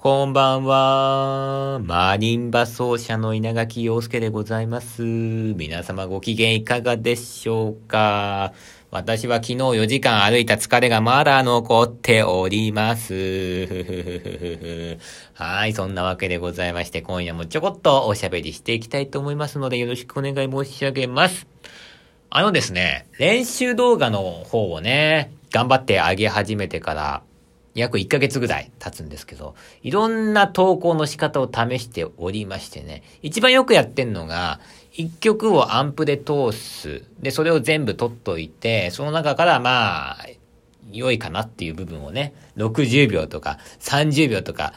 [0.00, 1.80] こんばんは。
[1.82, 5.02] マリンバ奏者の稲垣陽介でございます。
[5.02, 8.52] 皆様ご機嫌いかがでしょうか
[8.92, 13.66] 私は昨日4時間歩いた疲れがまだ残っております。
[15.34, 21.48] はい、そんなわけでございまして、今夜もちょこっとおしゃべりしていきたいと思いますので、よろしくお願い申し上げます。
[22.30, 27.22] あのですね、練習動画の方をね、頑張って上げ始めてから、
[27.78, 34.60] 約1ヶ月ぐらい経つんですけど、いろんな投稿の仕方を試しておりましてね、一番よくやってんのが、
[34.92, 37.04] 1曲をアンプで通す。
[37.20, 40.18] で、それを全部取っといて、その中からまあ、
[40.90, 44.72] 良いかなっていう部分をね、60秒とか30秒とか、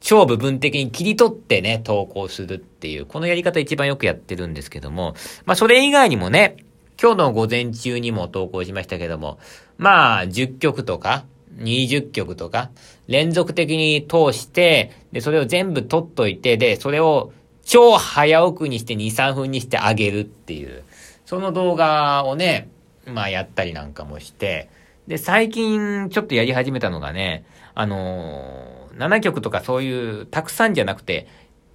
[0.00, 6.56] 超部分的に切り取ってね、投稿するっていう、このやり方一番よくやってるんですけども、まあそれ以外にもね、
[7.00, 9.38] 今日の午前中にも投稿しましたけども、
[9.78, 11.24] まあ10曲とか、
[11.58, 12.70] 20曲とか、
[13.08, 17.32] 連続的に通して、で、それを全部取っといて、で、それを
[17.64, 20.82] 超早送りにして2、3分にしてあげるっていう、
[21.24, 22.68] その動画をね、
[23.06, 24.68] まあやったりなんかもして、
[25.06, 31.26] で、最近ちょっとやり始めたのがね、あのー、7曲とかそういうたくさんじゃなくて、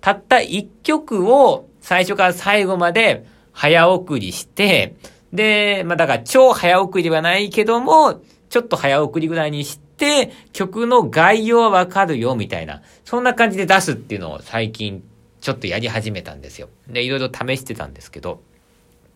[0.02, 4.95] たった1曲を最初から最後まで早送りして、
[5.33, 12.81] で、まあだから超早送りではないけども、ちょっと早送りぐらいにして、曲の概要はわかるよ、みたいな。
[13.05, 15.03] そんな感じで出すっていうのを最近
[15.41, 16.69] ちょっとやり始めたんですよ。
[16.87, 18.41] で、いろいろ試してたんですけど、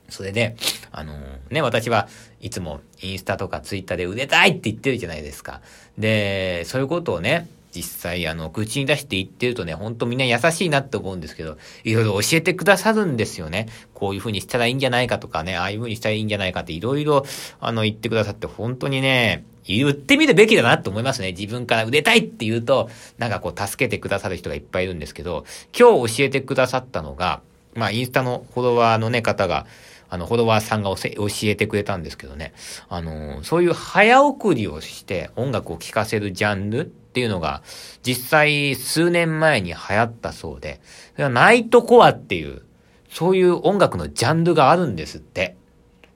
[0.10, 0.56] それで、
[0.92, 1.18] あのー、
[1.50, 2.08] ね、私は
[2.42, 5.62] いつもインスタとかツイッターで売れたいって言ってるじゃないですか。
[5.98, 13.68] で、そういうことをね、実際、あの、口に出して言ってるとね、ほんとみんな優しいなって思うんですけど、いろいろ教えてくださるんですよね。
[13.94, 17.26] こういう風にしたらいいんじゃないかとかね、ああいう風にしたらいいんじゃないかっていろいろ、
[17.60, 21.32] あの、言ってくださって、本当にね、言ってみるべきだなって思いますね。
[21.32, 25.46] 自分から売れたいって言うと、なんかこう、助けてくださる人がいっぱいいるんですけど、
[25.78, 27.42] 今日教えてくださったのが、
[27.74, 29.66] まあ、インスタのフォロワーのね、方が、
[30.10, 32.54] あの、フォロワーさんが教えてくれたんですけどね、
[32.90, 37.62] あの、そういう早送りをして音楽を聴かせるジャンルっていうのが、
[38.04, 40.80] 実際数年前に流行ったそうで、
[41.18, 42.62] ナイトコアっていう、
[43.10, 45.58] そういう音楽のジャンルがあるんですって。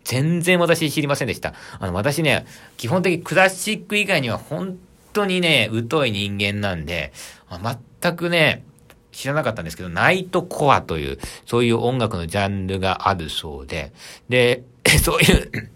[0.05, 1.53] 全然私知りませんでした。
[1.79, 2.45] あの、私ね、
[2.77, 4.77] 基本的にクラシック以外には本
[5.11, 7.11] 当にね、疎い人間なんで、
[8.01, 8.63] 全くね、
[9.11, 13.91] 知らなかったんですけど、ナイトコアという、そういう音楽のジャンルがあるそうで、
[14.29, 14.63] で、
[15.03, 15.71] そういう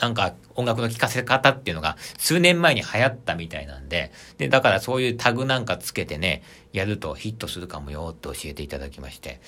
[0.00, 6.42] なんか音楽の聴かせ方っていうのが数年前に流行ったみたいなんで、で、だからそういうタグなんかつけてね、
[6.72, 9.40] やるとヒットするかもよって教えていただきまして、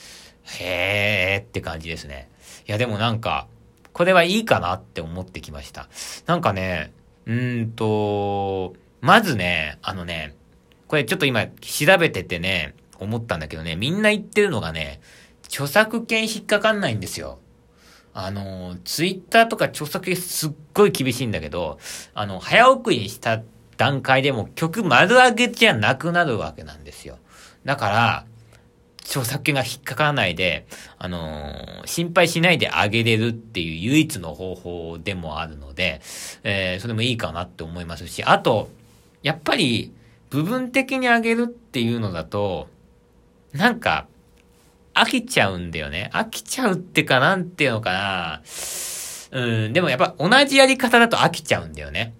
[0.58, 2.28] へーって感じですね。
[2.66, 3.46] いやでもなんか、
[3.92, 5.88] これはいいかなって思ってきました。
[6.26, 6.92] なんかね、
[7.26, 10.34] うーんと、まずね、あのね、
[10.88, 15.00] これちょっと今調べててね、思ったんだけどね、みんな言ってるのがね、
[15.46, 17.38] 著作権引っかかんないんですよ。
[18.12, 21.78] あの、ツイッターとか著作権すっごい厳しいんだけど、
[22.14, 23.42] あの、早送りした
[23.76, 27.18] 段階でも曲丸上げじゃなくなるわけなんですよ。
[27.64, 28.26] だから、
[29.10, 30.66] 著作権が引っかからないで、
[30.98, 36.00] あのー、心配しないであげれるっていう唯一の方法でもあるので、
[36.44, 38.70] えー、それもいいかなって思いますし、あと、
[39.22, 39.92] やっぱり、
[40.30, 42.68] 部分的にあげるっていうのだと、
[43.52, 44.06] なんか、
[44.94, 46.10] 飽きちゃうんだよね。
[46.12, 48.42] 飽きちゃうってかなんていうのかな。
[49.32, 52.14] うん、でもやっぱ同じやり方だと飽きちゃうんだよね。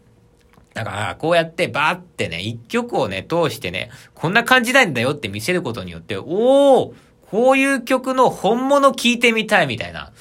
[0.75, 6.95] だから、こうやってバーってね、一曲をね、通してね、こんな感じなんだよって見せることによって、おー
[7.31, 10.13] こういう曲の本物聴いてみたいみたいな、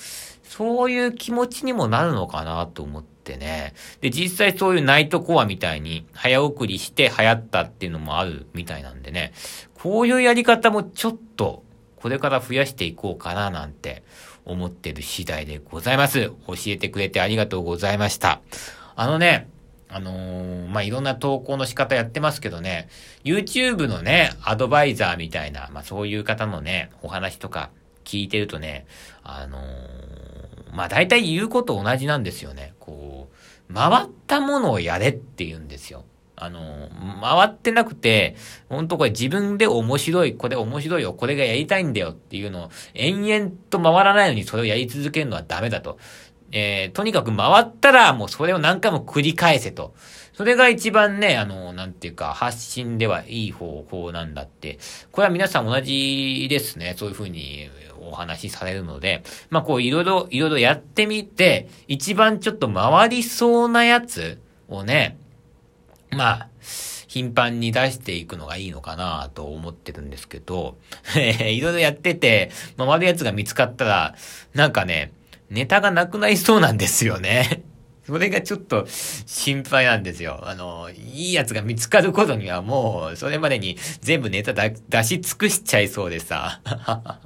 [0.43, 3.73] そういう気持ちにもなるのかなと思ってね。
[4.01, 9.33] で、実際そういうナイトコアみたいに早送りして流行ったっていうのもあるみたいなんでね、
[9.73, 11.63] こういうやり方もちょっと
[12.01, 14.03] これから増やしていこうかななんて
[14.45, 16.31] 思ってる次第でございます。
[16.47, 18.41] 教えてくれてありがとうございました。
[18.95, 19.49] あのね、
[19.91, 22.89] あのー、まあ、いろんな投稿の仕方やってますけどね、
[23.23, 27.71] YouTube のね、アドバイザーみたいな、まあ、そういう方のね、お話とか
[28.03, 28.85] 聞いてるとね、
[29.23, 32.73] あのー、まあ、大体言うこと同じなんですよね。
[32.79, 33.29] こ
[33.69, 36.05] う、回ったものをやれって言うんですよ。
[36.39, 36.89] あの、
[37.21, 38.35] 回ってなくて、
[38.69, 45.97] ほんとこれ自分で面白い、これ面白いよ、これがやりたいんだよっていうのを、延々と回らないのにそれをやり続けるのはダメだと。
[46.51, 49.93] えー、とにかく回ったらもうそれを何回も繰り返せと。
[50.33, 54.79] それが一番ね、あの、なんていうか、発信ではいい方法なんだって。
[55.11, 56.95] これは皆さん同じですね。
[56.97, 57.69] そういうふうに
[57.99, 64.39] お話しされるので、まあこういろいろ、いろいろやってみて、一番ちょっと回りそうなやつ
[64.69, 65.17] をね、
[66.11, 66.49] まあ、
[67.07, 70.77] 頻繁に出していくのがいいのかなと思ってるんですけど、
[71.15, 74.15] いろいろやってて、回るやつが見つかったら、
[74.53, 75.11] なんかね、
[75.49, 77.63] ネタがなくなりそうなんですよね。
[78.05, 80.41] それがちょっと心配なんですよ。
[80.43, 86.61] あの、いいやつが見つかることにはもう、それまでに全部ネタ出し尽くしちゃいそうでさ。
[86.65, 87.19] だか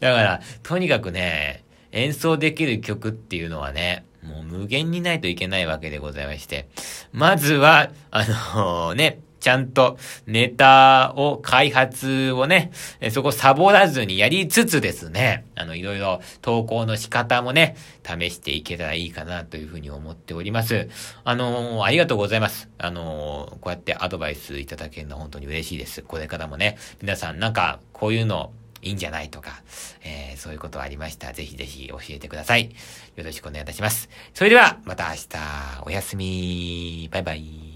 [0.00, 6.68] ら、とにかくね、演奏できる曲っていうのはね、もう無限にないといけないわけでございまして。
[7.12, 9.96] まずは、あのー、ね、ちゃんと
[10.26, 12.72] ネタを開発をね、
[13.12, 20.88] そこサボらずにやりつつですね、あの、いろいろ投稿の仕方もね、試していけたらいいかなというふうに思っております。
[21.22, 22.68] あのー、ありがとうございます。
[22.78, 26.02] あのー、こうやってアドバイスいただけるのは本当に嬉しいです。
[26.02, 28.50] これからもね、皆さんなんかこういうの
[28.82, 29.62] いいんじゃないとか、
[30.02, 32.74] えそういうことありましたら、ぜひぜひ教えてください。
[33.16, 34.08] よろしくお願いいたします。
[34.34, 37.08] それでは、また明日、おやすみ。
[37.12, 37.75] バイバイ。